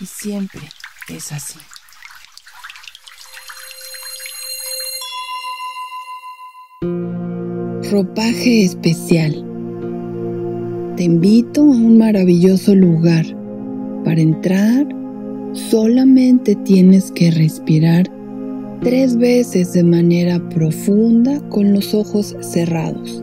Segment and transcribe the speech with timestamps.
[0.00, 0.62] Y siempre
[1.08, 1.58] es así.
[7.90, 9.44] Ropaje especial.
[10.96, 13.26] Te invito a un maravilloso lugar.
[14.04, 14.86] Para entrar,
[15.52, 18.10] solamente tienes que respirar
[18.82, 23.22] tres veces de manera profunda con los ojos cerrados.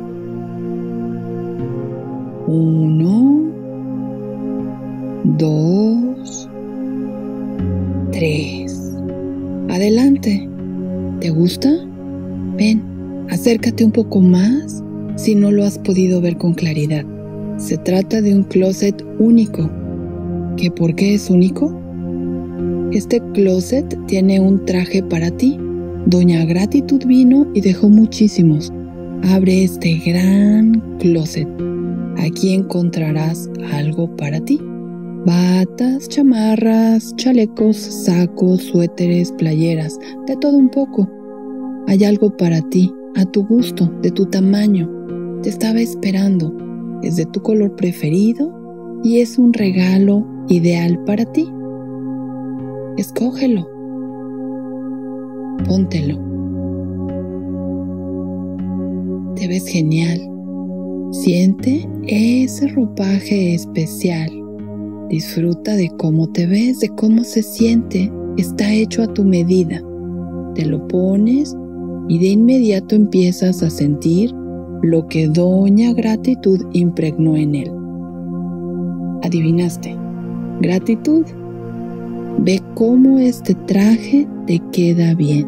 [2.47, 3.51] Uno,
[5.23, 5.86] dos,
[8.17, 8.75] tres.
[9.69, 10.49] Adelante.
[11.21, 11.71] ¿Te gusta?
[12.57, 12.81] Ven,
[13.29, 14.83] acércate un poco más
[15.17, 17.05] si no lo has podido ver con claridad.
[17.57, 19.69] Se trata de un closet único.
[20.57, 21.79] ¿Qué por qué es único?
[22.91, 25.59] Este closet tiene un traje para ti.
[26.07, 28.73] Doña Gratitud vino y dejó muchísimos.
[29.25, 31.47] Abre este gran closet.
[32.17, 34.59] Aquí encontrarás algo para ti.
[35.27, 41.09] Batas, chamarras, chalecos, sacos, suéteres, playeras, de todo un poco.
[41.87, 44.89] Hay algo para ti, a tu gusto, de tu tamaño.
[45.43, 46.55] Te estaba esperando.
[47.03, 48.53] Es de tu color preferido
[49.03, 51.45] y es un regalo ideal para ti.
[52.95, 53.67] Escógelo.
[55.67, 56.15] Póntelo.
[59.35, 60.21] Te ves genial.
[61.11, 64.46] Siente ese ropaje especial.
[65.09, 68.11] Disfruta de cómo te ves, de cómo se siente.
[68.37, 69.81] Está hecho a tu medida.
[70.55, 71.55] Te lo pones
[72.07, 74.33] y de inmediato empiezas a sentir
[74.81, 77.71] lo que Doña Gratitud impregnó en él.
[79.23, 79.95] Adivinaste.
[80.61, 81.25] Gratitud
[82.39, 85.47] Ve cómo este traje te queda bien.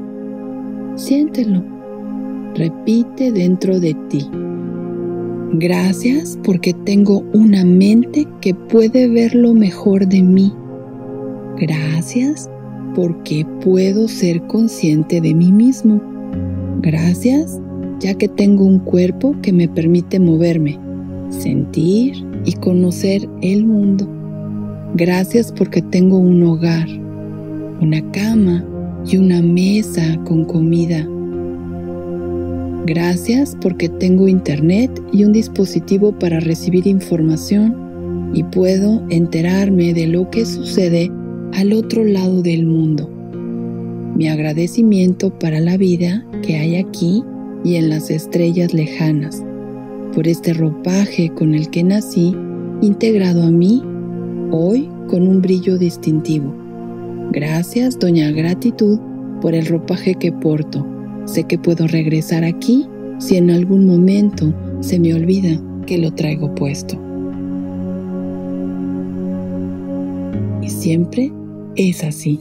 [0.95, 1.63] Siéntelo.
[2.55, 4.27] Repite dentro de ti.
[5.53, 10.53] Gracias porque tengo una mente que puede ver lo mejor de mí.
[11.57, 12.47] Gracias
[12.95, 16.01] porque puedo ser consciente de mí mismo.
[16.81, 17.59] Gracias
[17.99, 20.79] ya que tengo un cuerpo que me permite moverme,
[21.29, 24.07] sentir y conocer el mundo.
[24.93, 26.87] Gracias porque tengo un hogar,
[27.81, 28.63] una cama
[29.05, 31.07] y una mesa con comida.
[32.89, 40.27] Gracias porque tengo internet y un dispositivo para recibir información y puedo enterarme de lo
[40.31, 41.11] que sucede
[41.53, 43.07] al otro lado del mundo.
[44.15, 47.23] Mi agradecimiento para la vida que hay aquí
[47.63, 49.43] y en las estrellas lejanas,
[50.15, 52.35] por este ropaje con el que nací
[52.81, 53.83] integrado a mí
[54.49, 56.51] hoy con un brillo distintivo.
[57.33, 58.97] Gracias, Doña Gratitud,
[59.41, 60.98] por el ropaje que porto.
[61.25, 62.87] Sé que puedo regresar aquí
[63.19, 66.97] si en algún momento se me olvida que lo traigo puesto.
[70.61, 71.31] Y siempre
[71.75, 72.39] es así.